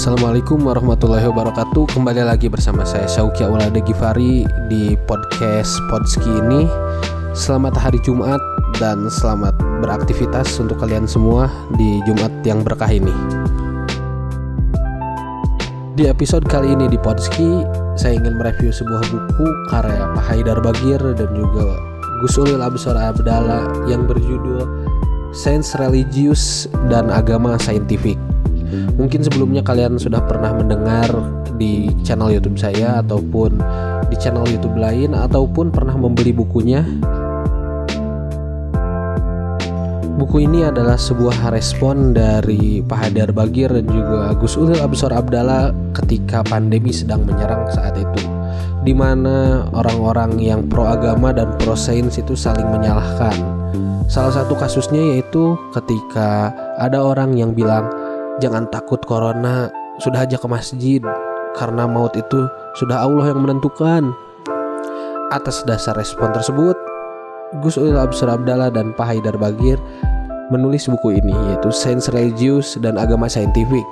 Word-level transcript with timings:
Assalamualaikum 0.00 0.64
warahmatullahi 0.64 1.28
wabarakatuh. 1.28 1.92
Kembali 1.92 2.24
lagi 2.24 2.48
bersama 2.48 2.88
saya 2.88 3.04
Syauki 3.04 3.44
Aulade 3.44 3.84
Gifari 3.84 4.48
Di 4.72 4.96
podcast 5.04 5.76
Podski 5.92 6.40
ini. 6.40 6.64
Selamat 7.36 7.76
hari 7.76 8.00
Jumat 8.00 8.40
Dan 8.80 9.12
selamat 9.12 9.52
beraktivitas 9.84 10.56
untuk 10.56 10.80
kalian 10.80 11.04
semua 11.04 11.52
Di 11.76 12.00
Jumat 12.08 12.32
yang 12.48 12.64
berkah 12.64 12.88
ini. 12.88 13.12
Di 16.00 16.08
episode 16.08 16.48
kali 16.48 16.72
ini 16.72 16.88
di 16.88 16.96
Podski 16.96 17.60
Saya 17.92 18.16
ingin 18.16 18.40
mereview 18.40 18.72
sebuah 18.72 19.04
buku 19.04 19.46
Karya 19.68 20.16
Pak 20.16 20.24
Haidar 20.32 20.64
Bagir 20.64 21.00
Dan 21.12 21.28
juga 21.36 21.76
Gus 22.24 22.40
Ulil 22.40 22.64
Absor 22.64 22.96
Abdallah 22.96 23.84
Yang 23.84 24.16
berjudul 24.16 24.64
Sains 25.36 25.76
Religius 25.76 26.72
dan 26.88 27.12
Agama 27.12 27.60
Saintifik 27.60 28.16
Mungkin 28.98 29.20
sebelumnya 29.24 29.60
kalian 29.64 29.98
sudah 29.98 30.22
pernah 30.24 30.54
mendengar 30.54 31.10
di 31.60 31.92
channel 32.06 32.32
YouTube 32.32 32.56
saya 32.56 33.04
ataupun 33.04 33.60
di 34.08 34.16
channel 34.16 34.48
YouTube 34.48 34.80
lain 34.80 35.12
ataupun 35.12 35.68
pernah 35.68 35.94
membeli 35.94 36.32
bukunya. 36.32 36.82
Buku 40.20 40.44
ini 40.44 40.68
adalah 40.68 41.00
sebuah 41.00 41.48
respon 41.48 42.12
dari 42.12 42.84
Pak 42.84 43.08
Hadar 43.08 43.32
Bagir 43.32 43.72
dan 43.72 43.88
juga 43.88 44.36
Gus 44.36 44.52
Ulil 44.60 44.76
Absor 44.76 45.16
Abdallah 45.16 45.72
ketika 45.96 46.44
pandemi 46.44 46.92
sedang 46.92 47.24
menyerang 47.24 47.64
saat 47.72 47.96
itu 47.96 48.20
di 48.80 48.96
mana 48.96 49.68
orang-orang 49.76 50.40
yang 50.40 50.64
pro 50.64 50.88
agama 50.88 51.32
dan 51.32 51.52
pro 51.60 51.76
sains 51.76 52.16
itu 52.16 52.32
saling 52.32 52.68
menyalahkan. 52.68 53.36
Salah 54.10 54.34
satu 54.34 54.58
kasusnya 54.58 54.98
yaitu 54.98 55.54
ketika 55.70 56.50
ada 56.80 56.98
orang 57.04 57.36
yang 57.36 57.54
bilang 57.54 57.86
Jangan 58.40 58.72
takut 58.72 59.04
corona, 59.04 59.68
sudah 60.00 60.24
aja 60.24 60.40
ke 60.40 60.48
masjid 60.48 61.04
karena 61.60 61.84
maut 61.84 62.16
itu 62.16 62.48
sudah 62.80 63.04
Allah 63.04 63.36
yang 63.36 63.44
menentukan. 63.44 64.16
Atas 65.28 65.60
dasar 65.68 65.92
respon 65.92 66.32
tersebut, 66.32 66.72
Gus 67.60 67.76
Ulil 67.76 68.00
Absur 68.00 68.32
Abdallah 68.32 68.72
dan 68.72 68.96
Pak 68.96 69.12
Haidar 69.12 69.36
Bagir 69.36 69.76
menulis 70.48 70.88
buku 70.88 71.20
ini 71.20 71.36
yaitu 71.52 71.68
Sains 71.68 72.08
Religius 72.08 72.80
dan 72.80 72.96
Agama 72.96 73.28
Saintifik. 73.28 73.84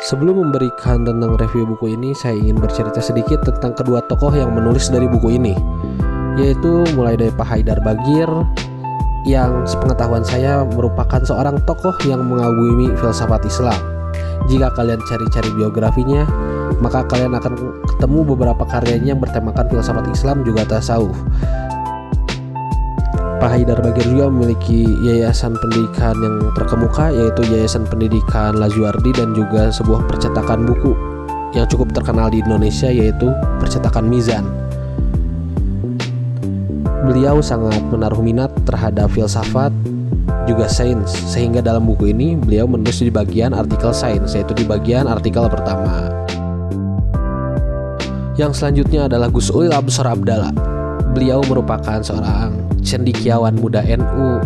Sebelum 0.00 0.40
memberikan 0.40 1.04
tentang 1.04 1.36
review 1.36 1.68
buku 1.68 1.92
ini, 1.92 2.16
saya 2.16 2.32
ingin 2.32 2.56
bercerita 2.56 3.04
sedikit 3.04 3.44
tentang 3.44 3.76
kedua 3.76 4.00
tokoh 4.08 4.32
yang 4.32 4.56
menulis 4.56 4.88
dari 4.88 5.04
buku 5.04 5.36
ini, 5.36 5.52
yaitu 6.40 6.88
mulai 6.96 7.20
dari 7.20 7.28
Pak 7.36 7.44
Haidar 7.44 7.84
Bagir 7.84 8.26
yang 9.28 9.68
sepengetahuan 9.68 10.24
saya 10.24 10.64
merupakan 10.64 11.20
seorang 11.20 11.60
tokoh 11.68 11.92
yang 12.08 12.24
mengagumi 12.24 12.88
filsafat 12.96 13.44
Islam. 13.44 13.76
Jika 14.48 14.72
kalian 14.72 15.00
cari-cari 15.04 15.50
biografinya, 15.52 16.24
maka 16.80 17.04
kalian 17.04 17.36
akan 17.36 17.54
ketemu 17.96 18.20
beberapa 18.34 18.64
karyanya 18.64 19.14
yang 19.14 19.20
bertemakan 19.20 19.68
filsafat 19.68 20.06
Islam 20.08 20.42
juga 20.42 20.64
tasawuf. 20.64 21.16
Pak 23.40 23.56
Haidar 23.56 23.80
Bagir 23.80 24.04
juga 24.04 24.28
memiliki 24.28 24.84
yayasan 25.00 25.56
pendidikan 25.56 26.12
yang 26.20 26.52
terkemuka 26.52 27.08
yaitu 27.08 27.40
Yayasan 27.48 27.88
Pendidikan 27.88 28.60
Lazuardi 28.60 29.16
dan 29.16 29.32
juga 29.32 29.72
sebuah 29.72 30.04
percetakan 30.04 30.68
buku 30.68 30.92
yang 31.56 31.64
cukup 31.64 31.88
terkenal 31.96 32.28
di 32.28 32.44
Indonesia 32.44 32.92
yaitu 32.92 33.32
percetakan 33.56 34.12
Mizan 34.12 34.59
beliau 37.04 37.40
sangat 37.40 37.80
menaruh 37.88 38.20
minat 38.20 38.52
terhadap 38.68 39.08
filsafat 39.12 39.72
juga 40.44 40.66
sains. 40.66 41.10
Sehingga 41.28 41.64
dalam 41.64 41.86
buku 41.86 42.12
ini 42.12 42.36
beliau 42.36 42.66
menulis 42.66 43.00
di 43.00 43.12
bagian 43.12 43.56
artikel 43.56 43.94
sains 43.94 44.34
yaitu 44.36 44.52
di 44.56 44.64
bagian 44.66 45.06
artikel 45.06 45.46
pertama. 45.48 46.10
Yang 48.38 48.62
selanjutnya 48.62 49.06
adalah 49.10 49.28
Gus 49.28 49.52
Ulil 49.52 49.74
Absar 49.74 50.08
Abdallah. 50.08 50.54
Beliau 51.12 51.42
merupakan 51.44 52.00
seorang 52.00 52.56
cendikiawan 52.80 53.58
muda 53.58 53.84
NU 53.84 54.40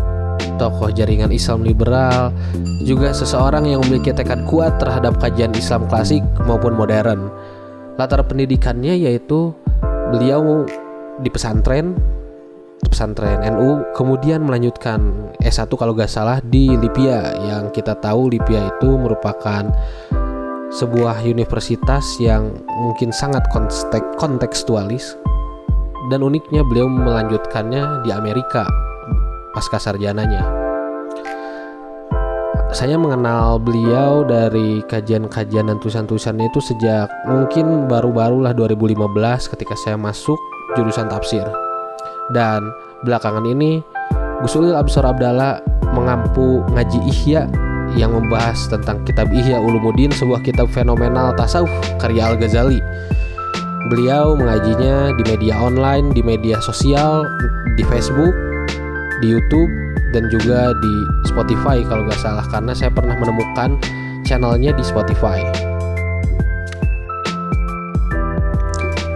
tokoh 0.56 0.90
jaringan 0.94 1.34
Islam 1.34 1.66
liberal 1.66 2.30
juga 2.86 3.10
seseorang 3.10 3.66
yang 3.66 3.82
memiliki 3.86 4.14
tekad 4.14 4.46
kuat 4.46 4.78
terhadap 4.78 5.18
kajian 5.18 5.50
Islam 5.56 5.86
klasik 5.90 6.22
maupun 6.46 6.78
modern. 6.78 7.30
Latar 7.98 8.22
pendidikannya 8.26 8.98
yaitu 8.98 9.54
beliau 10.10 10.66
di 11.22 11.28
pesantren 11.30 11.94
pesantren 12.94 13.42
NU 13.42 13.82
kemudian 13.90 14.46
melanjutkan 14.46 15.26
S1 15.42 15.66
kalau 15.74 15.98
gak 15.98 16.06
salah 16.06 16.38
di 16.46 16.78
Libya 16.78 17.34
yang 17.42 17.74
kita 17.74 17.98
tahu 17.98 18.30
Libya 18.30 18.70
itu 18.70 18.94
merupakan 18.94 19.66
sebuah 20.70 21.26
universitas 21.26 22.06
yang 22.22 22.54
mungkin 22.70 23.10
sangat 23.10 23.42
kontekstualis. 24.14 25.18
Dan 26.14 26.22
uniknya 26.22 26.62
beliau 26.62 26.86
melanjutkannya 26.86 28.06
di 28.06 28.14
Amerika 28.14 28.62
pasca 29.56 29.80
sarjananya. 29.80 30.44
Saya 32.70 32.94
mengenal 33.00 33.58
beliau 33.58 34.22
dari 34.22 34.84
kajian-kajian 34.86 35.66
dan 35.66 35.82
tulisan-tulisannya 35.82 36.46
itu 36.46 36.60
sejak 36.62 37.10
mungkin 37.26 37.90
baru-barulah 37.90 38.52
2015 38.54 39.50
ketika 39.56 39.74
saya 39.80 39.96
masuk 39.96 40.36
jurusan 40.76 41.08
tafsir 41.08 41.63
dan 42.32 42.72
belakangan 43.04 43.44
ini 43.44 43.84
Gus 44.40 44.56
Ulil 44.56 44.76
Absor 44.76 45.04
Abdallah 45.04 45.60
mengampu 45.92 46.64
ngaji 46.72 47.00
Ihya 47.08 47.48
yang 47.94 48.16
membahas 48.16 48.66
tentang 48.66 49.04
kitab 49.04 49.30
Ihya 49.30 49.60
Ulumuddin 49.60 50.10
sebuah 50.10 50.42
kitab 50.42 50.66
fenomenal 50.72 51.36
tasawuf 51.36 51.70
karya 52.00 52.32
Al-Ghazali. 52.32 52.80
Beliau 53.92 54.32
mengajinya 54.34 55.12
di 55.14 55.22
media 55.28 55.60
online, 55.60 56.10
di 56.16 56.24
media 56.24 56.56
sosial, 56.64 57.28
di 57.76 57.84
Facebook, 57.84 58.32
di 59.20 59.28
YouTube, 59.36 59.68
dan 60.16 60.26
juga 60.32 60.72
di 60.78 60.94
Spotify 61.28 61.84
kalau 61.84 62.08
nggak 62.08 62.18
salah 62.18 62.46
karena 62.48 62.72
saya 62.72 62.88
pernah 62.90 63.14
menemukan 63.18 63.76
channelnya 64.24 64.72
di 64.72 64.82
Spotify. 64.82 65.44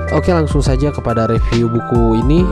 Oke 0.08 0.32
langsung 0.32 0.64
saja 0.64 0.88
kepada 0.88 1.28
review 1.28 1.68
buku 1.68 2.18
ini 2.24 2.42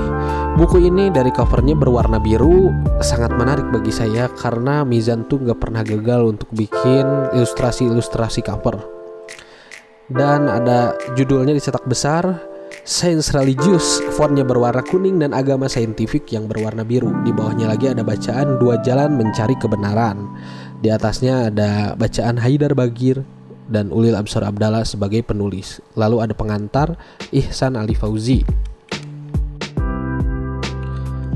Buku 0.56 0.81
ini 0.81 1.12
dari 1.12 1.28
covernya 1.28 1.77
berwarna 1.77 2.17
biru 2.17 2.72
sangat 3.05 3.28
menarik 3.37 3.69
bagi 3.69 3.93
saya 3.93 4.25
karena 4.41 4.89
Mizan 4.89 5.28
tuh 5.28 5.37
nggak 5.44 5.61
pernah 5.61 5.84
gagal 5.84 6.33
untuk 6.33 6.49
bikin 6.56 7.05
ilustrasi-ilustrasi 7.37 8.41
cover. 8.41 8.81
Dan 10.09 10.49
ada 10.49 10.97
judulnya 11.12 11.53
dicetak 11.53 11.84
besar 11.84 12.41
Science 12.89 13.37
Religious 13.37 14.00
fontnya 14.17 14.49
berwarna 14.49 14.81
kuning 14.81 15.21
dan 15.21 15.37
agama 15.37 15.69
saintifik 15.69 16.25
yang 16.33 16.49
berwarna 16.49 16.88
biru. 16.88 17.12
Di 17.21 17.37
bawahnya 17.37 17.69
lagi 17.69 17.93
ada 17.93 18.00
bacaan 18.00 18.56
dua 18.56 18.81
jalan 18.81 19.12
mencari 19.12 19.61
kebenaran. 19.61 20.25
Di 20.81 20.88
atasnya 20.88 21.53
ada 21.53 21.93
bacaan 22.00 22.41
Haidar 22.41 22.73
Bagir 22.73 23.21
dan 23.69 23.93
Ulil 23.93 24.17
Absar 24.17 24.41
Abdallah 24.41 24.88
sebagai 24.88 25.21
penulis. 25.21 25.84
Lalu 26.00 26.25
ada 26.25 26.33
pengantar 26.33 26.97
Ihsan 27.28 27.77
Ali 27.77 27.93
Fauzi 27.93 28.66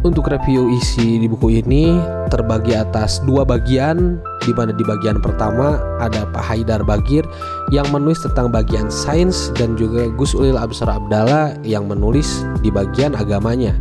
untuk 0.00 0.32
review 0.32 0.72
isi 0.72 1.20
di 1.20 1.28
buku 1.28 1.60
ini 1.60 2.00
terbagi 2.32 2.72
atas 2.72 3.20
dua 3.28 3.44
bagian 3.44 4.16
di 4.40 4.52
mana 4.56 4.72
di 4.72 4.80
bagian 4.80 5.20
pertama 5.20 5.76
ada 6.00 6.24
Pak 6.32 6.40
Haidar 6.40 6.80
Bagir 6.80 7.20
yang 7.68 7.84
menulis 7.92 8.24
tentang 8.24 8.48
bagian 8.48 8.88
sains 8.88 9.52
dan 9.60 9.76
juga 9.76 10.08
Gus 10.16 10.32
Ulil 10.32 10.56
Absar 10.56 10.88
Abdallah 10.88 11.60
yang 11.68 11.84
menulis 11.84 12.48
di 12.64 12.72
bagian 12.72 13.12
agamanya. 13.12 13.76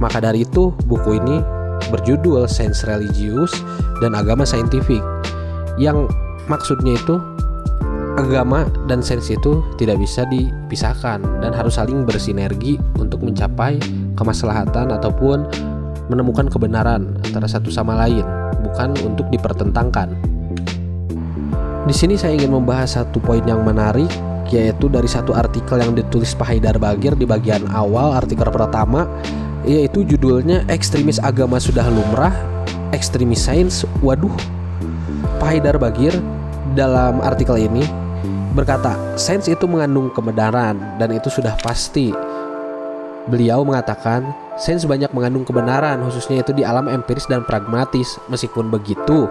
Maka 0.00 0.20
dari 0.20 0.44
itu 0.44 0.76
buku 0.84 1.16
ini 1.20 1.40
berjudul 1.88 2.44
Sains 2.44 2.84
Religius 2.84 3.52
dan 4.04 4.12
Agama 4.12 4.44
Saintifik 4.44 5.00
yang 5.80 6.08
maksudnya 6.48 6.96
itu 6.96 7.16
agama 8.20 8.68
dan 8.84 9.00
sains 9.00 9.32
itu 9.32 9.64
tidak 9.80 9.96
bisa 9.96 10.28
dipisahkan 10.28 11.24
dan 11.40 11.52
harus 11.56 11.80
saling 11.80 12.04
bersinergi 12.04 12.76
untuk 13.00 13.24
mencapai 13.24 13.80
kemaslahatan 14.20 14.92
ataupun 14.92 15.48
menemukan 16.12 16.52
kebenaran 16.52 17.16
antara 17.24 17.48
satu 17.48 17.72
sama 17.72 17.96
lain, 17.96 18.26
bukan 18.60 18.92
untuk 19.00 19.24
dipertentangkan. 19.32 20.12
Di 21.88 21.94
sini 21.96 22.20
saya 22.20 22.36
ingin 22.36 22.52
membahas 22.52 23.00
satu 23.00 23.16
poin 23.24 23.40
yang 23.48 23.64
menarik 23.64 24.12
yaitu 24.52 24.90
dari 24.90 25.06
satu 25.06 25.32
artikel 25.32 25.78
yang 25.80 25.96
ditulis 25.96 26.36
Pak 26.36 26.52
Haidar 26.52 26.76
Bagir 26.76 27.14
di 27.14 27.24
bagian 27.24 27.70
awal 27.70 28.18
artikel 28.18 28.44
pertama 28.50 29.06
yaitu 29.64 30.02
judulnya 30.04 30.66
ekstremis 30.68 31.22
agama 31.22 31.56
sudah 31.56 31.86
lumrah, 31.88 32.34
ekstremis 32.92 33.40
sains 33.40 33.88
waduh. 34.04 34.34
Pak 35.40 35.56
Haidar 35.56 35.80
Bagir 35.80 36.12
dalam 36.74 37.22
artikel 37.24 37.56
ini 37.56 37.86
berkata, 38.52 38.98
sains 39.14 39.46
itu 39.46 39.64
mengandung 39.70 40.10
kebenaran 40.10 40.76
dan 40.98 41.08
itu 41.14 41.30
sudah 41.30 41.54
pasti. 41.62 42.29
Beliau 43.28 43.66
mengatakan, 43.66 44.32
sains 44.56 44.88
banyak 44.88 45.12
mengandung 45.12 45.44
kebenaran, 45.44 46.00
khususnya 46.06 46.40
itu 46.40 46.56
di 46.56 46.64
alam 46.64 46.88
empiris 46.88 47.28
dan 47.28 47.44
pragmatis. 47.44 48.16
Meskipun 48.32 48.72
begitu, 48.72 49.28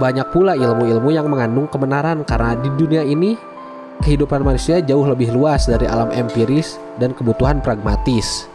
Banyak 0.00 0.32
pula 0.32 0.56
ilmu-ilmu 0.56 1.12
yang 1.12 1.28
mengandung 1.28 1.68
kebenaran 1.68 2.24
karena 2.24 2.56
di 2.56 2.72
dunia 2.72 3.04
ini 3.04 3.36
kehidupan 4.00 4.40
manusia 4.40 4.80
jauh 4.80 5.04
lebih 5.04 5.28
luas 5.28 5.68
dari 5.68 5.84
alam 5.84 6.08
empiris 6.08 6.80
dan 6.96 7.12
kebutuhan 7.12 7.60
pragmatis. 7.60 8.48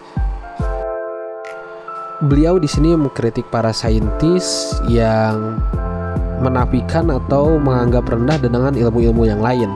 Beliau 2.25 2.57
di 2.57 2.65
sini 2.65 2.97
mengkritik 2.97 3.45
para 3.53 3.69
saintis 3.69 4.73
yang 4.89 5.61
menafikan 6.41 7.13
atau 7.13 7.61
menganggap 7.61 8.09
rendah 8.09 8.41
dengan 8.41 8.73
ilmu-ilmu 8.73 9.29
yang 9.29 9.37
lain. 9.37 9.69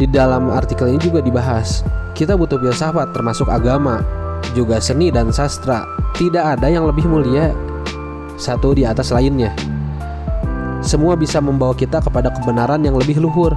Di 0.00 0.08
dalam 0.08 0.48
artikel 0.48 0.88
ini 0.88 1.04
juga 1.04 1.20
dibahas, 1.20 1.84
kita 2.12 2.36
butuh 2.36 2.60
filsafat 2.60 3.16
termasuk 3.16 3.48
agama, 3.48 4.04
juga 4.52 4.78
seni 4.78 5.08
dan 5.08 5.32
sastra. 5.32 5.88
Tidak 6.12 6.44
ada 6.44 6.68
yang 6.68 6.84
lebih 6.84 7.08
mulia 7.08 7.56
satu 8.36 8.76
di 8.76 8.84
atas 8.84 9.08
lainnya. 9.14 9.52
Semua 10.82 11.14
bisa 11.14 11.38
membawa 11.38 11.72
kita 11.72 12.02
kepada 12.02 12.28
kebenaran 12.34 12.82
yang 12.82 12.98
lebih 12.98 13.22
luhur. 13.22 13.54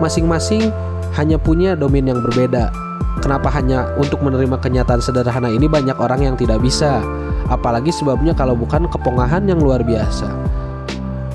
Masing-masing 0.00 0.70
hanya 1.18 1.36
punya 1.36 1.76
domain 1.76 2.06
yang 2.06 2.22
berbeda. 2.24 2.72
Kenapa 3.20 3.52
hanya 3.52 3.90
untuk 4.00 4.24
menerima 4.24 4.56
kenyataan 4.56 5.02
sederhana 5.02 5.50
ini 5.52 5.68
banyak 5.68 5.98
orang 5.98 6.24
yang 6.24 6.34
tidak 6.40 6.62
bisa? 6.62 7.04
Apalagi 7.52 7.92
sebabnya 7.92 8.32
kalau 8.32 8.56
bukan 8.56 8.88
kepongahan 8.88 9.44
yang 9.44 9.60
luar 9.60 9.84
biasa. 9.84 10.30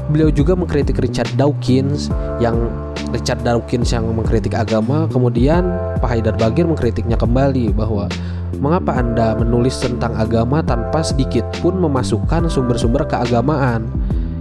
Beliau 0.09 0.31
juga 0.33 0.55
mengkritik 0.55 0.97
Richard 0.97 1.29
Dawkins 1.35 2.09
yang 2.41 2.71
Richard 3.15 3.47
Dawkins 3.47 3.95
yang 3.95 4.11
mengkritik 4.11 4.51
agama, 4.51 5.07
kemudian 5.07 5.71
Pak 6.03 6.11
Haidar 6.11 6.35
Bagir 6.35 6.67
mengkritiknya 6.67 7.15
kembali 7.15 7.71
bahwa 7.71 8.11
mengapa 8.59 8.99
Anda 8.99 9.39
menulis 9.39 9.79
tentang 9.79 10.11
agama 10.19 10.59
tanpa 10.59 10.99
sedikit 10.99 11.47
pun 11.63 11.79
memasukkan 11.79 12.51
sumber-sumber 12.51 13.07
keagamaan? 13.07 13.87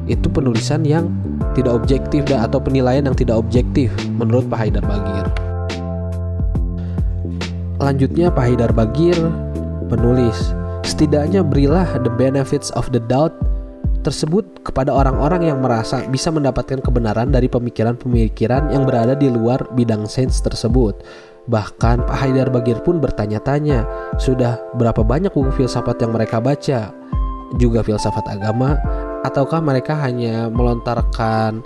itu 0.05 0.29
penulisan 0.29 0.85
yang 0.85 1.09
tidak 1.57 1.73
objektif 1.73 2.29
dan 2.29 2.45
atau 2.45 2.61
penilaian 2.61 3.05
yang 3.09 3.17
tidak 3.17 3.41
objektif 3.41 3.89
menurut 4.21 4.45
Pak 4.53 4.59
Haidar 4.61 4.85
Bagir. 4.85 5.27
Lanjutnya 7.81 8.29
Pak 8.29 8.45
Haidar 8.45 8.73
Bagir 8.73 9.17
menulis, 9.89 10.53
setidaknya 10.85 11.41
berilah 11.45 11.87
the 12.05 12.13
benefits 12.13 12.69
of 12.77 12.89
the 12.93 13.01
doubt 13.09 13.33
tersebut 14.05 14.61
kepada 14.61 14.93
orang-orang 14.93 15.49
yang 15.49 15.65
merasa 15.65 16.05
bisa 16.05 16.29
mendapatkan 16.29 16.85
kebenaran 16.85 17.33
dari 17.33 17.49
pemikiran-pemikiran 17.49 18.69
yang 18.69 18.85
berada 18.85 19.17
di 19.17 19.33
luar 19.33 19.65
bidang 19.73 20.05
sains 20.05 20.45
tersebut. 20.45 21.01
Bahkan 21.49 22.05
Pak 22.05 22.17
Haidar 22.21 22.53
Bagir 22.53 22.81
pun 22.85 23.01
bertanya-tanya, 23.01 23.89
sudah 24.21 24.61
berapa 24.77 25.01
banyak 25.01 25.33
buku 25.33 25.65
filsafat 25.65 26.01
yang 26.05 26.13
mereka 26.13 26.41
baca? 26.41 26.93
Juga 27.57 27.81
filsafat 27.81 28.25
agama, 28.29 28.77
ataukah 29.25 29.65
mereka 29.65 29.97
hanya 30.05 30.53
melontarkan 30.53 31.65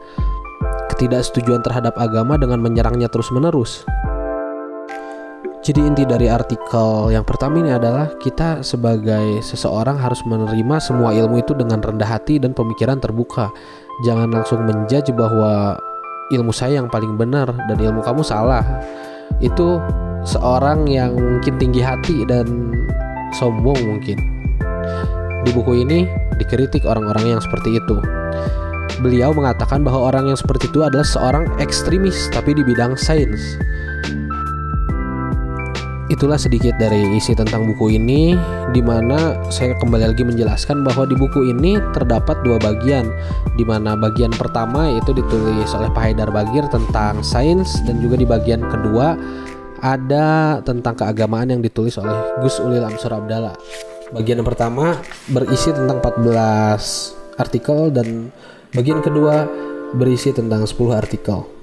ketidaksetujuan 0.95 1.63
terhadap 1.63 1.95
agama 1.99 2.35
dengan 2.39 2.59
menyerangnya 2.63 3.07
terus-menerus? 3.07 3.87
Jadi 5.69 5.85
inti 5.85 6.09
dari 6.09 6.33
artikel 6.33 7.13
yang 7.13 7.29
pertama 7.29 7.61
ini 7.61 7.77
adalah 7.77 8.09
kita 8.17 8.65
sebagai 8.65 9.45
seseorang 9.45 10.01
harus 10.01 10.25
menerima 10.25 10.81
semua 10.81 11.13
ilmu 11.13 11.45
itu 11.45 11.53
dengan 11.53 11.85
rendah 11.85 12.09
hati 12.09 12.41
dan 12.41 12.57
pemikiran 12.57 12.97
terbuka. 12.97 13.53
Jangan 14.01 14.33
langsung 14.33 14.65
menjudge 14.65 15.13
bahwa 15.13 15.77
ilmu 16.33 16.57
saya 16.57 16.81
yang 16.81 16.89
paling 16.89 17.21
benar 17.21 17.53
dan 17.53 17.77
ilmu 17.77 18.01
kamu 18.01 18.25
salah. 18.25 18.65
Itu 19.45 19.77
seorang 20.25 20.89
yang 20.89 21.13
mungkin 21.13 21.61
tinggi 21.61 21.85
hati 21.85 22.25
dan 22.25 22.49
sombong 23.37 23.77
mungkin. 23.77 24.17
Di 25.45 25.53
buku 25.53 25.85
ini 25.85 26.09
dikritik 26.41 26.89
orang-orang 26.89 27.37
yang 27.37 27.41
seperti 27.45 27.77
itu. 27.77 28.01
Beliau 29.05 29.37
mengatakan 29.37 29.85
bahwa 29.85 30.17
orang 30.17 30.33
yang 30.33 30.39
seperti 30.41 30.73
itu 30.73 30.81
adalah 30.81 31.05
seorang 31.05 31.45
ekstremis 31.61 32.33
tapi 32.33 32.57
di 32.57 32.65
bidang 32.65 32.97
sains. 32.97 33.61
Itulah 36.09 36.41
sedikit 36.41 36.73
dari 36.81 37.05
isi 37.21 37.37
tentang 37.37 37.69
buku 37.69 38.01
ini 38.01 38.33
di 38.73 38.81
mana 38.81 39.37
saya 39.53 39.77
kembali 39.77 40.09
lagi 40.09 40.25
menjelaskan 40.25 40.81
bahwa 40.81 41.05
di 41.05 41.13
buku 41.13 41.53
ini 41.53 41.77
terdapat 41.93 42.41
dua 42.41 42.57
bagian 42.57 43.13
di 43.61 43.65
mana 43.69 43.93
bagian 43.93 44.33
pertama 44.33 44.89
itu 44.89 45.13
ditulis 45.13 45.69
oleh 45.77 45.93
Pak 45.93 46.03
Haidar 46.09 46.33
Bagir 46.33 46.65
tentang 46.73 47.21
sains 47.21 47.85
dan 47.85 48.01
juga 48.01 48.17
di 48.17 48.25
bagian 48.25 48.65
kedua 48.73 49.21
ada 49.85 50.59
tentang 50.65 50.97
keagamaan 50.97 51.53
yang 51.53 51.61
ditulis 51.61 52.01
oleh 52.01 52.17
Gus 52.41 52.57
Ulil 52.57 52.89
Amsur 52.89 53.13
Abdallah. 53.13 53.61
Bagian 54.17 54.41
pertama 54.41 54.97
berisi 55.29 55.77
tentang 55.77 56.01
14 56.01 57.37
artikel 57.37 57.93
dan 57.93 58.33
bagian 58.73 59.05
kedua 59.05 59.45
berisi 59.93 60.33
tentang 60.33 60.65
10 60.65 60.73
artikel. 60.97 61.58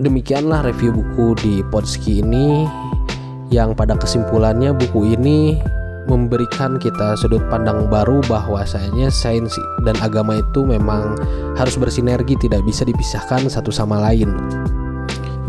Demikianlah 0.00 0.64
review 0.64 0.96
buku 0.96 1.36
di 1.44 1.54
Podski 1.68 2.24
ini 2.24 2.64
yang 3.52 3.76
pada 3.76 3.92
kesimpulannya 4.00 4.72
buku 4.72 5.12
ini 5.12 5.60
memberikan 6.08 6.80
kita 6.80 7.20
sudut 7.20 7.44
pandang 7.52 7.84
baru 7.92 8.24
bahwasanya 8.24 9.12
sains 9.12 9.52
dan 9.84 9.92
agama 10.00 10.40
itu 10.40 10.64
memang 10.64 11.20
harus 11.60 11.76
bersinergi 11.76 12.32
tidak 12.40 12.64
bisa 12.64 12.88
dipisahkan 12.88 13.44
satu 13.52 13.68
sama 13.68 14.00
lain 14.00 14.32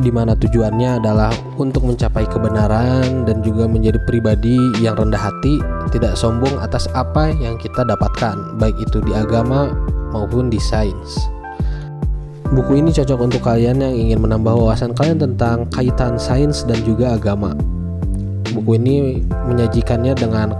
di 0.03 0.11
mana 0.11 0.35
tujuannya 0.35 0.99
adalah 0.99 1.31
untuk 1.55 1.87
mencapai 1.87 2.27
kebenaran 2.27 3.23
dan 3.23 3.39
juga 3.39 3.69
menjadi 3.69 4.01
pribadi 4.03 4.57
yang 4.81 4.97
rendah 4.97 5.29
hati, 5.29 5.61
tidak 5.93 6.17
sombong 6.17 6.57
atas 6.57 6.89
apa 6.97 7.29
yang 7.37 7.53
kita 7.61 7.85
dapatkan, 7.85 8.57
baik 8.57 8.73
itu 8.81 8.97
di 9.05 9.13
agama 9.13 9.69
maupun 10.09 10.49
di 10.49 10.57
sains. 10.57 11.40
Buku 12.51 12.83
ini 12.83 12.91
cocok 12.91 13.31
untuk 13.31 13.47
kalian 13.47 13.79
yang 13.79 13.95
ingin 13.95 14.19
menambah 14.27 14.51
wawasan 14.51 14.91
kalian 14.91 15.23
tentang 15.23 15.71
kaitan 15.71 16.19
sains 16.19 16.67
dan 16.67 16.83
juga 16.83 17.15
agama. 17.15 17.55
Buku 18.51 18.75
ini 18.75 19.23
menyajikannya 19.47 20.11
dengan 20.11 20.51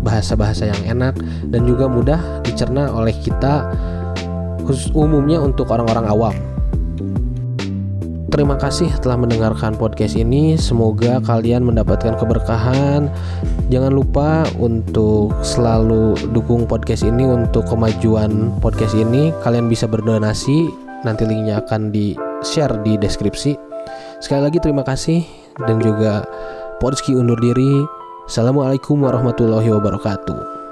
bahasa-bahasa 0.00 0.72
yang 0.72 0.96
enak 0.96 1.12
dan 1.52 1.68
juga 1.68 1.92
mudah 1.92 2.40
dicerna 2.40 2.88
oleh 2.88 3.12
kita 3.20 3.68
khusus 4.64 4.88
umumnya 4.96 5.36
untuk 5.36 5.68
orang-orang 5.68 6.08
awam. 6.08 6.36
Terima 8.32 8.56
kasih 8.56 8.88
telah 9.04 9.20
mendengarkan 9.20 9.76
podcast 9.76 10.16
ini. 10.16 10.56
Semoga 10.56 11.20
kalian 11.20 11.68
mendapatkan 11.68 12.16
keberkahan. 12.16 13.12
Jangan 13.68 13.92
lupa 13.92 14.48
untuk 14.56 15.36
selalu 15.44 16.16
dukung 16.32 16.64
podcast 16.64 17.04
ini 17.04 17.28
untuk 17.28 17.68
kemajuan 17.68 18.56
podcast 18.64 18.96
ini. 18.96 19.36
Kalian 19.44 19.68
bisa 19.68 19.84
berdonasi. 19.84 20.85
Nanti 21.06 21.22
linknya 21.22 21.62
akan 21.62 21.94
di 21.94 22.18
share 22.42 22.82
di 22.82 22.98
deskripsi. 22.98 23.54
Sekali 24.18 24.42
lagi 24.50 24.58
terima 24.58 24.82
kasih 24.82 25.22
dan 25.62 25.78
juga 25.78 26.26
Podski 26.82 27.14
undur 27.14 27.38
diri. 27.38 27.86
Assalamualaikum 28.26 29.06
warahmatullahi 29.06 29.70
wabarakatuh. 29.70 30.65